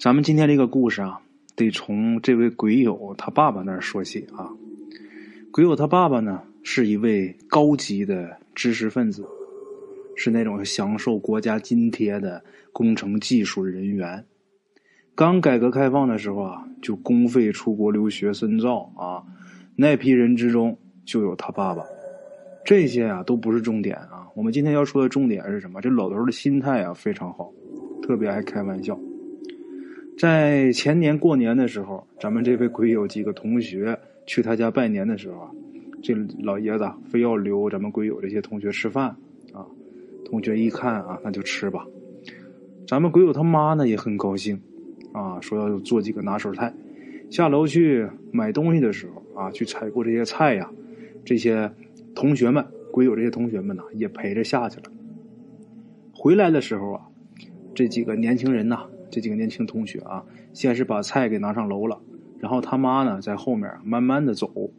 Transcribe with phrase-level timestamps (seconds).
[0.00, 1.20] 咱们今天这个故事啊，
[1.54, 4.48] 得从这位鬼友他爸爸那儿说起啊。
[5.52, 9.26] 鬼友他爸爸呢，是一位高级的知识分子，
[10.16, 12.42] 是那种享受国家津贴的
[12.72, 14.24] 工程技术人员。
[15.14, 19.22] 刚改革开放的时候啊，就公费出国留学深造啊。
[19.76, 21.84] 那批人之中就有他爸爸。
[22.64, 25.78] 这些啊都不是重点啊，我们今天要说的重点是什么？
[25.82, 27.52] 这老头的心态啊非常好，
[28.02, 28.98] 特别爱开玩笑。
[30.18, 35.50] 在前年过年的时候，咱们这位鬼友几个同学去他家拜年的时候啊，
[36.02, 39.16] 这老爷子非要留咱们鬼友这些同学吃饭
[39.52, 39.64] 啊。
[40.26, 41.86] 同学一看啊，那就吃吧。
[42.86, 44.60] 咱们鬼友他妈呢也很高兴
[45.12, 46.72] 啊，说要做几个拿手菜。
[47.30, 50.70] 下楼去买东西的时候啊，去采购这些菜呀，
[51.24, 51.72] 这些
[52.14, 54.84] 同学们鬼友这些同学们呢也陪着下去了。
[56.12, 57.08] 回来的时候啊，
[57.74, 58.84] 这几个年轻人呐。
[59.10, 62.00] 这几个年轻同学啊，先是把菜给拿上楼了，
[62.38, 64.70] 然后他妈呢在后面慢慢的走。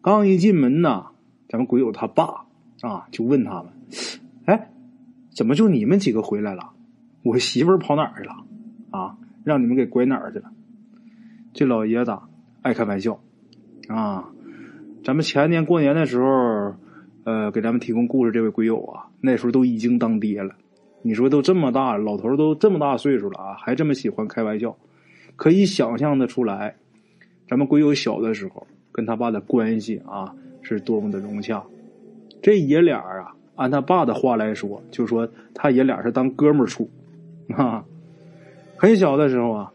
[0.00, 1.06] 刚一进门呢，
[1.48, 2.46] 咱们鬼友他爸
[2.82, 3.72] 啊就问他们
[4.46, 4.70] ：“哎，
[5.30, 6.70] 怎么就你们几个回来了？
[7.22, 8.36] 我媳妇儿跑哪儿去了？
[8.90, 10.50] 啊，让你们给拐哪儿去了？”
[11.52, 12.16] 这老爷子
[12.62, 13.20] 爱开玩笑
[13.88, 14.30] 啊。
[15.04, 16.74] 咱们前年过年的时候，
[17.24, 20.54] 呃，给咱们提供故事这位鬼友啊，那时候都已经当爹了。
[21.02, 24.76] 你说都这么大，老头都这么大岁数了啊，还这么喜欢开玩笑，
[25.36, 26.74] 可以想象的出来，
[27.48, 31.64] 咱们鬼友小的时候跟他爸的关系啊是多么的融洽。
[32.42, 36.90] 这爷俩啊，按他爸的话来说，就说他爷俩是当哥们儿处
[37.56, 37.84] 啊。
[38.76, 39.72] 很小的时候啊，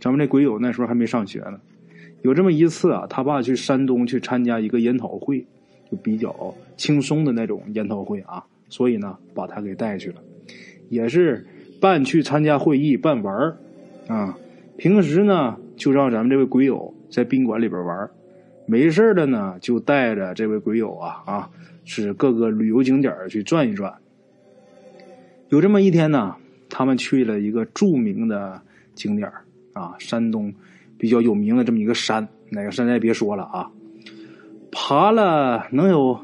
[0.00, 1.60] 咱们这鬼友那时候还没上学呢，
[2.22, 5.46] 有这么一次啊，他爸去山东去参加一个研讨会，
[5.90, 10.16] 就比较轻松的那种研讨会啊，所以呢，把他给带去了。
[10.88, 11.46] 也是
[11.80, 13.56] 半去参加会议，半玩儿
[14.08, 14.38] 啊。
[14.76, 18.10] 平时呢，就让咱们这位鬼友在宾馆里边玩儿，
[18.66, 21.50] 没事的呢，就带着这位鬼友啊啊，
[21.84, 23.94] 是各个旅游景点去转一转。
[25.50, 26.34] 有这么一天呢，
[26.68, 28.60] 他们去了一个著名的
[28.96, 29.30] 景点
[29.74, 30.52] 啊，山东
[30.98, 33.70] 比较有名的这么一个山，哪个山咱也别说了啊，
[34.72, 36.18] 爬了能有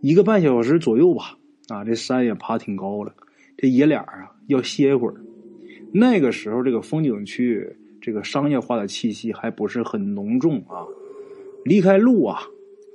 [0.00, 1.36] 一个半小时左右吧，
[1.68, 3.12] 啊，这山也爬挺高了。
[3.62, 5.14] 这爷俩啊，要歇一会儿。
[5.92, 10.82] 那个时候，这个风景区这个商业化的气息还不是很浓重啊。
[11.64, 12.40] 离开路啊，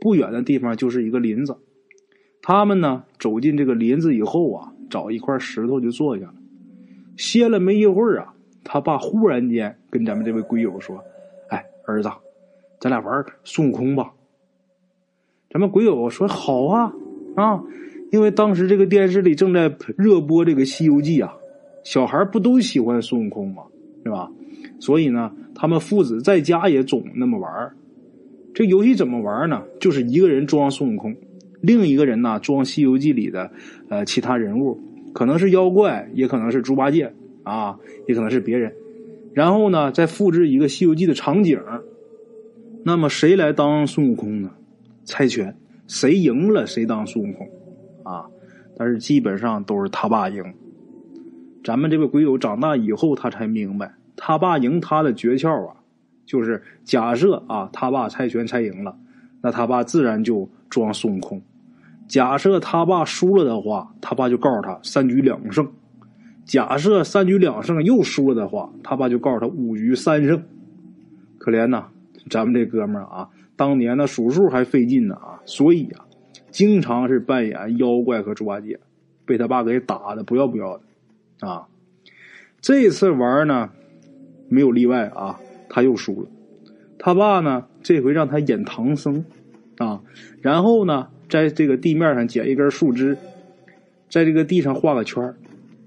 [0.01, 1.56] 不远的地方就是一个林子。
[2.41, 6.33] 他们呢，走进这个林子以后啊，找一块石头就坐下了。
[7.16, 8.33] 歇了没一会儿啊，
[8.66, 11.01] 他爸忽然间跟咱们这位鬼友说
[11.47, 12.09] ：“哎，儿子，
[12.81, 14.11] 咱俩玩孙悟空吧。”
[15.50, 16.91] 咱们鬼友说：“好啊，
[17.38, 17.63] 啊。”
[18.12, 21.34] 因为当时这个电视里正在热播这个《西游记》啊，
[21.84, 23.63] 小孩不都喜欢孙悟空吗？
[24.03, 24.31] 是吧？
[24.79, 27.72] 所以呢，他们父子在家也总那么玩
[28.53, 29.63] 这游戏怎么玩呢？
[29.79, 31.16] 就是一个人装孙悟空，
[31.62, 33.51] 另一个人呢装《西游记》里的
[33.90, 34.79] 呃其他人物，
[35.13, 37.13] 可能是妖怪，也可能是猪八戒
[37.44, 38.74] 啊，也可能是别人。
[39.34, 41.59] 然后呢，再复制一个《西游记》的场景。
[42.84, 44.50] 那么谁来当孙悟空呢？
[45.03, 45.56] 猜拳，
[45.88, 47.47] 谁赢了谁当孙悟空。
[48.07, 48.25] 啊，
[48.78, 50.44] 但是基本上都是他爸赢。
[51.63, 55.75] 咱们这位鬼友长大以后，他才明白，他爸赢他的诀窍啊，
[56.25, 58.95] 就是假设啊，他爸猜拳猜赢了，
[59.41, 61.40] 那他爸自然就装孙悟空；
[62.07, 65.66] 假设他爸输了的话，他爸就告诉他三局两胜；
[66.45, 70.41] 假设三局两胜又输了的话，他爸就告诉他五局三胜。
[71.38, 71.88] 可怜呐，
[72.29, 76.06] 咱们这哥们儿啊，当年呢数数还费劲呢啊，所以啊。
[76.50, 78.80] 经常是扮演妖怪和猪八戒，
[79.25, 81.68] 被他爸给打的不要不要的，啊！
[82.62, 83.69] 这次玩呢，
[84.50, 86.28] 没有例外啊，他又输了。
[86.97, 89.24] 他爸呢，这回让他演唐僧，
[89.77, 90.01] 啊，
[90.42, 93.18] 然后呢，在这个地面上捡一根树枝，
[94.10, 95.36] 在这个地上画个圈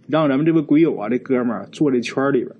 [0.06, 2.50] 让咱们这位鬼友啊，这哥们儿坐这圈里边，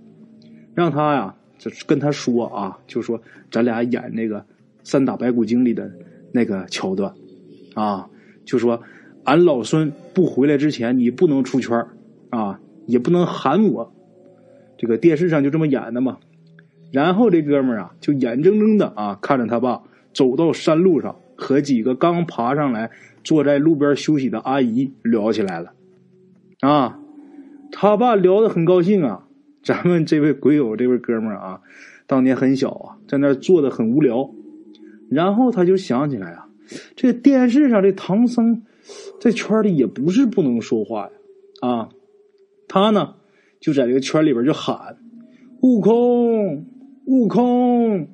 [0.75, 4.41] 让他呀，就跟他说啊，就说咱俩演那个
[4.83, 5.91] 《三打白骨精》里的
[6.33, 7.15] 那个桥段。
[7.75, 8.09] 啊，
[8.45, 8.83] 就说
[9.25, 11.87] 俺老孙不回来之前，你不能出圈
[12.31, 13.93] 啊，也不能喊我。
[14.77, 16.19] 这个电视上就这么演的嘛。
[16.93, 19.83] 然后这哥们儿啊，就眼睁睁的啊，看着他爸
[20.13, 22.91] 走到山路上，和几个刚爬上来
[23.23, 25.73] 坐在路边休息的阿姨聊起来了。
[26.61, 26.99] 啊，
[27.71, 29.27] 他爸聊得很高兴啊。
[29.63, 31.61] 咱们这位鬼友，这位哥们儿啊，
[32.07, 34.31] 当年很小啊，在那坐的很无聊。
[35.11, 36.49] 然后他就想起来啊。
[36.97, 38.63] 这电视上这唐僧
[39.21, 41.11] 在圈里也不是不能说话呀，
[41.61, 41.89] 啊，
[42.69, 43.15] 他呢
[43.61, 44.97] 就在这个圈里边就喊
[45.63, 46.67] ：“悟空，
[47.07, 48.09] 悟空。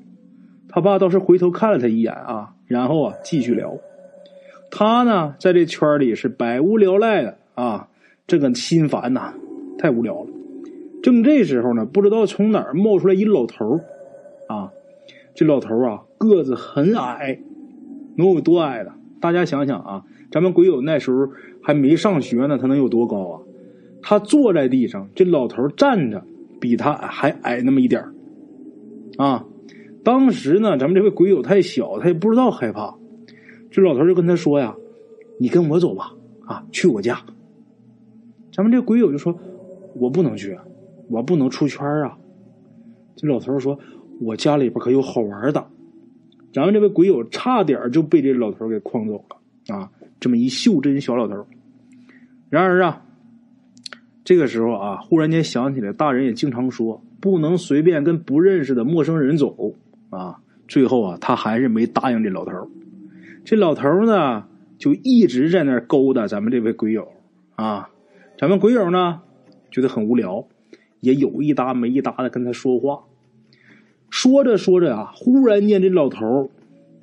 [0.68, 3.78] 他爸倒是回头看了他一眼啊，然后啊继续聊。
[4.70, 7.88] 他呢在这圈里是百无聊赖的啊，
[8.26, 9.34] 这个心烦呐，
[9.78, 10.30] 太无聊了。
[11.02, 13.80] 正这时候呢，不知道从哪儿冒出来一老头
[14.48, 14.72] 啊，
[15.34, 17.38] 这老头啊个子很矮，
[18.16, 18.94] 能有多矮了？
[19.20, 21.28] 大家想想啊，咱们鬼友那时候
[21.62, 23.42] 还没上学呢，他能有多高啊？
[24.02, 26.22] 他坐在地上，这老头站着，
[26.60, 28.04] 比他还矮那么一点
[29.16, 29.44] 啊。
[30.04, 32.94] 当时呢，咱们这位鬼友太小，他也不知道害怕。
[33.70, 34.76] 这老头就跟他说呀
[35.40, 36.12] ：“你跟我走吧，
[36.46, 37.20] 啊，去我家。”
[38.54, 39.36] 咱们这鬼友就说
[39.98, 40.56] ：“我不能去，
[41.08, 42.16] 我不能出圈啊。”
[43.16, 43.78] 这老头说
[44.20, 45.66] ：“我家里边可有好玩的。”
[46.56, 49.90] 咱们这位鬼友差点就被这老头给诓走了啊！
[50.18, 51.46] 这么一袖珍小老头。
[52.48, 53.02] 然而啊，
[54.24, 59.74] 这个时候啊，忽然间想起来，大人也经常说，不能随便跟不认识的陌生人走。
[60.08, 62.70] 啊，最后啊，他还是没答应这老头
[63.44, 64.46] 这老头呢，
[64.78, 67.06] 就一直在那勾搭咱们这位鬼友
[67.56, 67.90] 啊。
[68.38, 69.20] 咱们鬼友呢，
[69.70, 70.48] 觉得很无聊，
[71.00, 73.04] 也有一搭没一搭的跟他说话。
[74.10, 76.50] 说着说着啊，忽然间这老头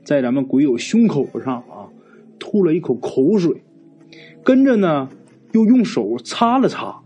[0.03, 1.89] 在咱们鬼友胸口上啊
[2.39, 3.63] 吐了一口口水，
[4.43, 5.09] 跟着呢
[5.51, 6.99] 又用手擦了擦。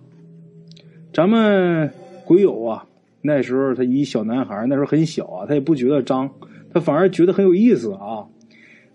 [1.13, 1.91] 咱们
[2.25, 2.85] 鬼友啊。
[3.19, 6.29] 那时候他一小男孩，那时候很小啊，他也不觉得脏，
[6.71, 8.23] 他反而觉得很有意思啊。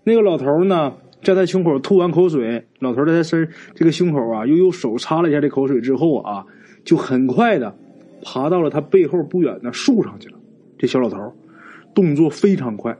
[0.03, 6.47] 那个老头呢，在他胸口吐完口水，老头在他身这个胸口啊，又用手擦了一下这口水之后啊，
[6.83, 7.75] 就很快的
[8.23, 10.32] 爬到了他背后不远的树上去了。
[10.83, 11.33] 这小老头
[11.95, 12.97] 动作非常快。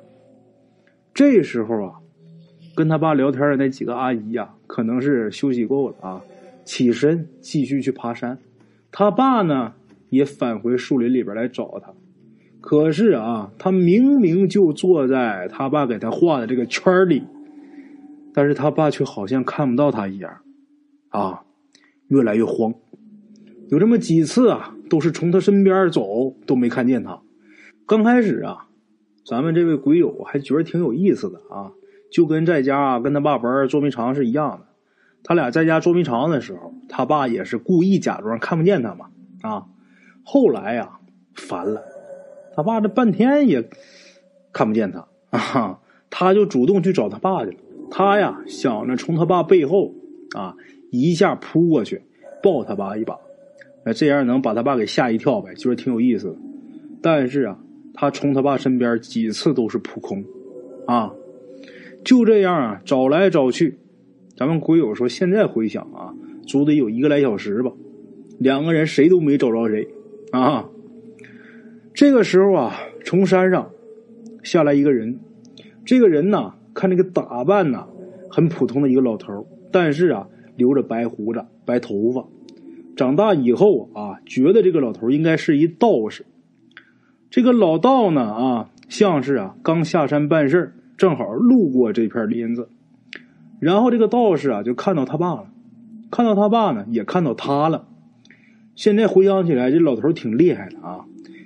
[1.14, 1.96] 这时候啊，
[2.78, 6.22] 跟他爸聊天的那几个阿姨呀，可能是休息够了啊，
[6.64, 8.40] 起身继续去爬山。
[8.90, 9.74] 他爸呢？
[10.12, 11.94] 也返回树林里边来找他，
[12.62, 17.24] 可是啊，他明明就坐在他爸给他画的这个圈里，
[18.34, 20.32] 但是他爸却好像看不到他一样，
[21.10, 21.42] 啊，
[22.08, 22.74] 越来越慌。
[23.68, 27.20] 有这么几次啊，都是从他身边走都没看见他。
[27.86, 28.68] 刚开始啊，
[29.26, 31.72] 咱们这位鬼友还觉得挺有意思的啊，
[32.12, 34.66] 就跟在家跟他爸玩捉迷藏是一样的。
[35.24, 39.08] 他俩在家捉迷藏的时候，他爸也是故意假装看不见他嘛，
[39.42, 39.66] 啊。
[40.24, 41.00] 后来呀，
[41.34, 41.82] 烦了，
[42.56, 43.70] 他爸这半天也
[44.54, 45.08] 看不见他
[45.38, 47.58] 啊，他就主动去找他爸去了。
[47.92, 49.94] 他呀想着从他爸背后
[50.36, 50.56] 啊
[50.90, 52.02] 一下扑过去，
[52.42, 53.18] 抱他爸一把，
[53.86, 56.36] 那这样能把他爸给吓一跳呗，觉得挺有意思的。
[57.02, 57.60] 但是啊，
[57.94, 60.24] 他从他爸身边几次都是扑空
[60.88, 61.14] 啊，
[62.04, 63.78] 就这样啊找来找去，
[64.36, 66.14] 咱们鬼友说现在回想啊，
[66.48, 67.72] 足得有一个来小时吧，
[68.40, 69.88] 两个人谁都没找着谁。
[70.32, 70.68] 啊，
[71.94, 72.76] 这个时候啊，
[73.06, 73.70] 从山上
[74.42, 75.20] 下来一个人。
[75.86, 77.88] 这个人呢，看这个打扮呢，
[78.30, 82.26] 很普通的一个老头但是啊，留着白胡子、白头发。
[82.96, 86.26] 长大以后啊，觉得这个老头应该是一道士。
[87.34, 92.70] 这个老道呢，啊，像是啊刚下山办事正好路过这片林子。
[93.60, 95.48] 然后这个道士啊，就看到他爸了，
[96.12, 97.88] 看到他爸呢，也看到他了。
[98.76, 101.06] 现在回想起来，这老头挺厉害的啊！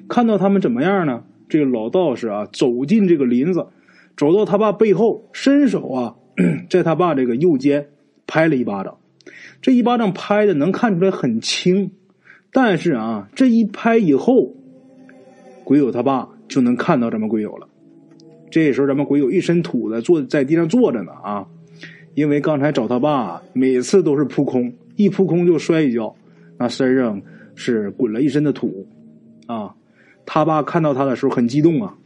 [0.10, 1.24] 看到他们怎么样呢？
[1.48, 3.67] 这个老道士啊，走进这个林子，
[4.17, 6.15] 走到他爸背后，伸手啊，
[6.70, 7.88] 在他爸这个右肩
[8.27, 8.98] 拍了一巴掌。
[9.62, 11.91] 这一巴掌拍的能看出来很轻，
[12.51, 14.57] 但是啊，这一拍以后，
[15.68, 17.68] 鬼友他爸就能看到咱们鬼友了。
[18.50, 21.46] 这时候咱们鬼友一身土的坐在地上坐着呢啊，
[22.14, 26.16] 因为刚才找他爸每次都是扑空，一扑空就摔一跤。
[26.58, 27.22] 那身上
[27.54, 28.88] 是滚了一身的土，
[29.46, 29.76] 啊，
[30.26, 31.98] 他爸看到他的时候很激动啊，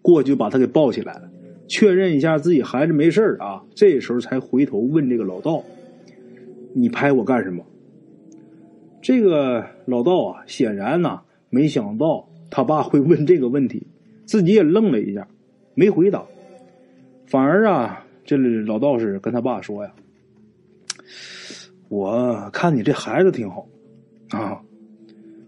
[0.00, 1.28] 过去就把他给抱起来了，
[1.68, 5.62] 确认一下自己孩子没事啊，这时候才回头问这个老道
[6.74, 7.62] ：“你拍我干什么？”
[9.02, 13.84] 这个老道啊，显然呢没想到他爸会问这个问题，
[14.26, 15.26] 自己也愣了一下，
[15.74, 16.24] 没回答，
[17.26, 19.92] 反而啊，这老道士跟他爸说呀。
[21.88, 23.66] 我看你这孩子挺好，
[24.30, 24.62] 啊！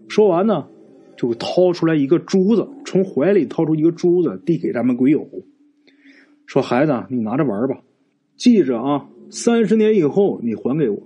[0.09, 0.67] 说完呢，
[1.15, 5.29] 就掏出来一个珠子，从怀里掏出一个珠子，递给咱们鬼友，
[6.45, 7.79] 说：“孩子，你拿着玩吧，
[8.35, 11.01] 记着啊，三十年以后你还给我。”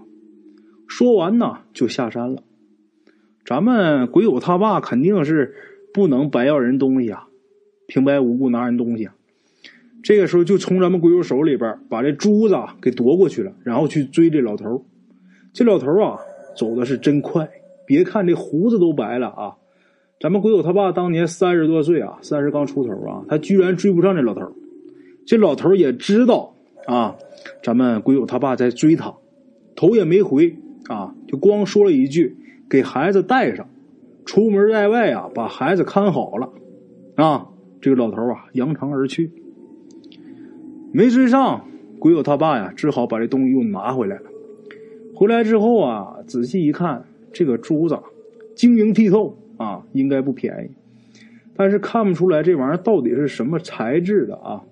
[0.90, 2.42] 说完呢，就下山了。
[3.46, 5.54] 咱们鬼友他爸肯定是
[5.94, 7.28] 不能白要人东西啊，
[7.88, 9.16] 平白无故拿人东西啊。
[10.04, 14.86] 这个时候就从咱们鬼友手里边把这珠子给夺过去了，然后去追这老头。
[15.54, 16.18] 这老头啊，
[16.58, 17.50] 走的是真快，
[17.86, 19.56] 别看这胡子都白了啊，
[20.20, 24.52] 咱们鬼友他爸当年三十多岁啊，三十刚出头啊，他居然追不上这老头
[25.26, 26.56] 这老头也知道
[26.88, 27.16] 啊，
[27.62, 29.14] 咱们鬼友他爸在追他，
[29.76, 30.56] 头也没回
[30.88, 33.70] 啊，就光说了一句：“给孩子带上，
[34.26, 36.50] 出门在外啊，把孩子看好了。”
[37.16, 37.48] 啊，
[37.82, 39.32] 这个老头啊，扬长而去，
[40.94, 41.68] 没追上。
[42.00, 44.24] 鬼友他爸呀，只好把这东西又拿回来了。
[45.14, 48.00] 回来之后啊，仔细一看，这个珠子
[48.56, 50.72] 晶莹剔透啊，应该不便宜。
[51.56, 54.64] 但是看不出来这玩意儿到底是什么材质的啊。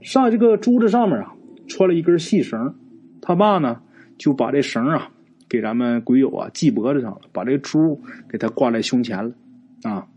[0.00, 1.34] 上这个珠子上面啊，
[1.68, 2.74] 穿了一根细绳。
[3.22, 3.80] 他爸呢，
[4.18, 5.12] 就把这绳啊
[5.50, 9.34] 给咱们鬼友啊系脖子上了，把这珠给他挂在胸前了
[9.82, 10.08] 啊。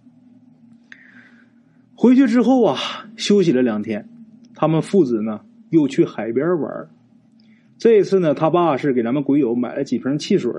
[1.96, 2.78] 回去之后啊，
[3.18, 4.08] 休息了两天，
[4.56, 5.42] 他们父子呢。
[5.70, 6.88] 又去海边玩
[7.80, 10.54] 这次呢，他爸是给咱们鬼友买了几瓶汽水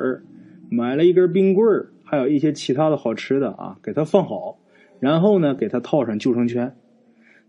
[0.68, 4.58] 买了一根冰棍还有一些其他的好吃的啊，给他放好，
[4.98, 6.74] 然后呢，给他套上救生圈。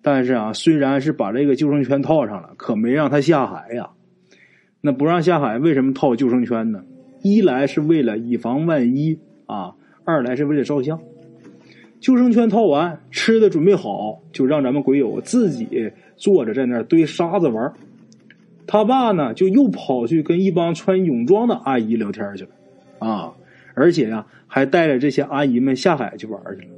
[0.03, 3.89] 但是啊，虽然是把这个救生圈套上了，可没让他下海呀。
[4.79, 6.84] 那不让下海，为什么套救生圈呢？
[7.25, 9.17] 一来是为了以防万一
[9.48, 11.00] 啊，二来是为了照相。
[12.00, 15.91] 救生圈套完，吃的准备好，就让咱们鬼友自己。
[16.15, 17.74] 坐着在那儿堆沙子玩
[18.67, 22.50] 他爸呢就又跑去跟一帮穿泳装的阿姨聊天去了，
[23.00, 23.34] 啊，
[23.74, 26.74] 而且呀还带着这些阿姨们下海去玩去了。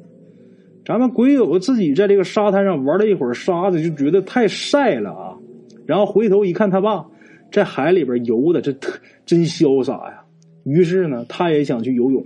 [0.86, 5.38] 咱们鬼友自己在这个沙滩上玩了一会儿沙子，就觉得太晒了啊，
[5.86, 7.06] 然后回头一看他爸
[7.51, 10.24] 在海里边游的这特真潇洒呀，
[10.67, 12.25] 于是呢他也想去游泳。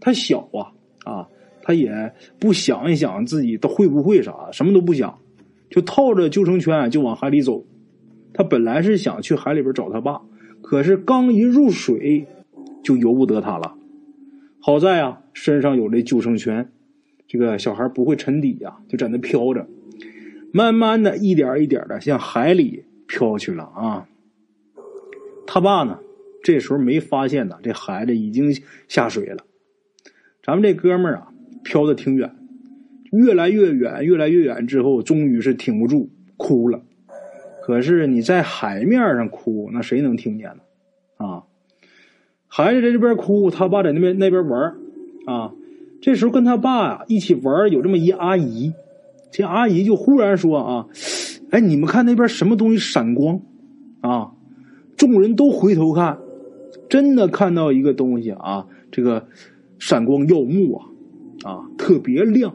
[0.00, 0.72] 他小啊
[1.04, 1.28] 啊，
[1.62, 5.18] 他也不想一想自己都会不会啥，什么都不想。
[5.68, 7.62] 就套着救生圈就往海里走，
[8.32, 10.22] 他本来是想去海里边找他爸，
[10.62, 12.26] 可是刚一入水
[12.82, 13.74] 就由不得他了。
[14.58, 16.72] 好在啊，身上有这救生圈，
[17.28, 19.68] 这个小孩不会沉底呀，就在那飘着，
[20.52, 24.08] 慢慢的一点一点的向海里飘去了啊。
[25.46, 25.98] 他爸呢，
[26.42, 28.54] 这时候没发现呢，这孩子已经
[28.88, 29.44] 下水了。
[30.42, 31.28] 咱们这哥们儿啊，
[31.62, 32.34] 飘的挺远。
[33.12, 36.80] 越来越远，越来越远之后，终于是挺不住，哭了。
[37.62, 40.60] 可是你在海面上哭，那谁能听见呢？
[41.16, 41.42] 啊，
[42.46, 44.74] 孩子在这边哭，他爸在那边那边玩
[45.26, 45.52] 啊。
[46.00, 48.72] 这时候跟他爸呀一起玩，有这么一阿姨，
[49.30, 50.86] 这阿姨就忽然说啊
[51.50, 53.40] ：“哎，你们看那边什么东西闪光？”
[54.00, 54.32] 啊，
[54.96, 56.18] 众人都回头看，
[56.90, 59.28] 真的看到一个东西啊，这个
[59.78, 60.76] 闪光耀目
[61.42, 62.54] 啊，啊，特别亮。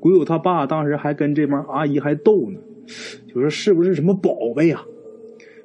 [0.00, 2.60] 鬼友他爸当时还跟这帮阿姨还逗呢，
[3.26, 4.82] 就说是不是什么宝贝呀？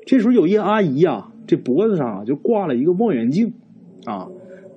[0.06, 3.54] 这时候有一阿姨呀，这脖子上就挂了一个望远镜，
[4.06, 4.28] 啊，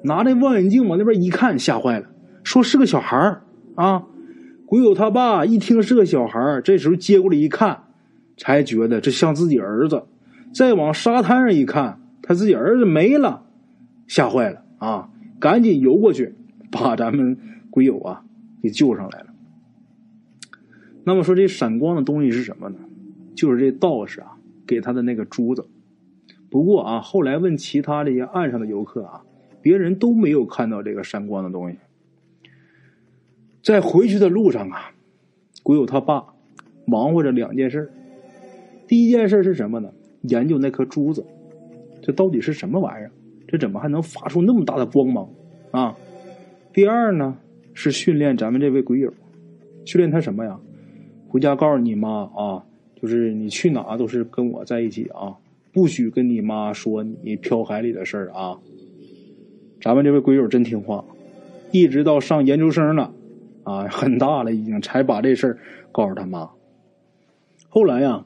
[0.03, 2.07] 拿着望远镜往那边一看，吓坏了，
[2.43, 3.41] 说是个小孩
[3.75, 4.05] 啊。
[4.67, 7.85] 鬼友他爸一听是个小孩这时候接过来一看，
[8.37, 10.03] 才觉得这像自己儿子。
[10.53, 13.45] 再往沙滩上一看，他自己儿子没了，
[14.07, 15.11] 吓坏了啊！
[15.41, 16.35] 赶紧游过去，
[16.71, 17.37] 把咱们
[17.71, 18.25] 鬼友啊
[18.63, 19.27] 给救上来了。
[21.05, 22.79] 那么说这闪光的东西是什么呢？
[23.35, 25.67] 就是这道士啊给他的那个珠子。
[26.49, 29.23] 不过啊，后来问其他这些岸上的游客啊，
[29.61, 31.79] 别人都没有看到这个闪光的东西。
[33.63, 34.93] 在回去的路上啊，
[35.63, 36.27] 鬼友他爸
[36.87, 37.91] 忙活着两件事。
[38.87, 39.93] 第一件事是什么呢？
[40.23, 41.25] 研究那颗珠子，
[42.03, 43.11] 这到底是什么玩意儿？
[43.49, 45.29] 这怎么还能发出那么大的光芒
[45.71, 45.97] 啊？
[46.73, 47.37] 第二呢，
[47.75, 49.13] 是训练咱们这位鬼友，
[49.85, 50.59] 训练他什么呀？
[51.29, 52.65] 回家告诉你妈啊，
[53.01, 55.37] 就是你去哪都是跟我在一起啊，
[55.73, 58.59] 不许跟你妈说你漂海里的事儿啊。
[59.81, 61.05] 咱们这位鬼友真听话，
[61.73, 63.13] 一直到上研究生了
[63.65, 65.59] 啊，很大了已经，才把这事儿
[65.91, 66.49] 告诉他妈。
[67.69, 68.25] 后来呀，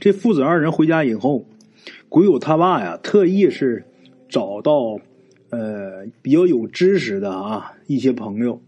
[0.00, 1.44] 这父子二人回家以后，
[2.08, 3.84] 鬼友他爸呀，特意是
[4.28, 4.98] 找到
[5.50, 8.60] 呃比较有知识的啊一些朋友。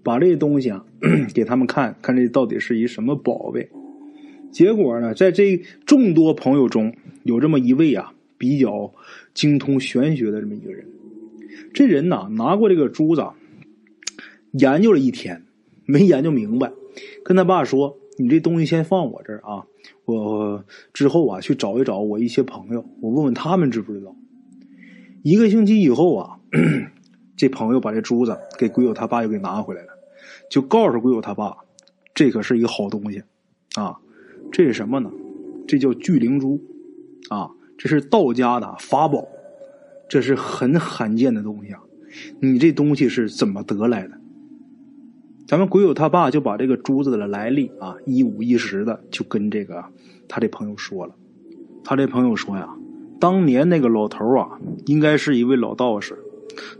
[0.00, 0.86] 把这些东西啊
[1.34, 3.68] 给他们看看，这到底是一什么宝贝？
[4.50, 6.94] 结果呢，在这众多朋友中
[7.24, 8.94] 有这么一位啊，比较
[9.34, 10.86] 精通玄学的这么一个人。
[11.74, 13.26] 这人呐，拿过这个珠子，
[14.52, 15.42] 研究了一天，
[15.84, 16.72] 没研究明白，
[17.22, 19.66] 跟他爸说：“你这东西先放我这儿啊，
[20.08, 24.16] 我之后啊去找一找我一些朋友，我问问他们知不知道。”
[25.22, 26.40] 一个星期以后啊，
[27.36, 29.88] 这朋友把这珠子给鬼友他爸又给拿回来了。
[30.48, 31.58] 就告诉鬼友他爸，
[32.14, 33.22] 这可是一个好东西，
[33.74, 33.98] 啊，
[34.50, 35.10] 这是什么呢？
[35.66, 36.58] 这叫聚灵珠，
[37.28, 39.28] 啊，这是道家的法宝，
[40.08, 41.82] 这是很罕见的东西啊。
[42.40, 44.17] 你这东西是怎么得来的？
[45.48, 49.82] 咱们鬼友他爸就把这个珠子的来历啊，一五一十的就跟这个
[50.28, 51.14] 他这朋友说了。
[51.82, 52.68] 他这朋友说呀，
[53.18, 56.18] 当年那个老头啊，应该是一位老道士，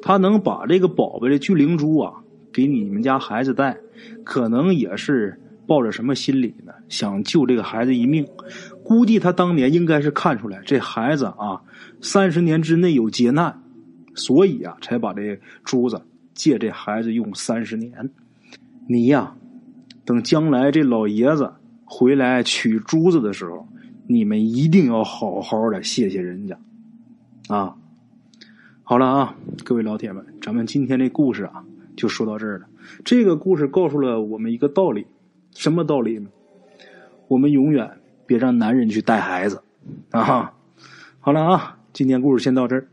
[0.02, 2.12] 他能把这个宝贝的聚灵珠啊
[2.52, 3.78] 给你们家孩子带，
[4.22, 6.74] 可能也是抱着什么心理呢？
[6.90, 8.26] 想救这个孩子一命。
[8.84, 11.62] 估计他当年应该是看出来这孩子啊，
[12.02, 13.62] 三十年之内有劫难，
[14.14, 16.02] 所以啊，才把这珠子
[16.34, 18.10] 借这孩子用三十年。
[18.90, 19.34] 你呀，
[20.06, 21.52] 等将来这老爷子
[21.84, 23.68] 回来取珠子的时候，
[24.06, 26.58] 你们一定要好好的谢谢人家，
[27.48, 27.76] 啊！
[28.82, 31.62] 好了啊，各位老铁们，咱们今天这故事啊，
[31.98, 32.66] 就说到这儿了。
[33.04, 35.06] 这个故事告诉了我们一个道理，
[35.54, 36.30] 什么道理呢？
[37.26, 37.90] 我们永远
[38.24, 39.62] 别让男人去带孩子
[40.12, 40.54] 啊！
[41.20, 42.88] 好了啊，今天故事先到这儿。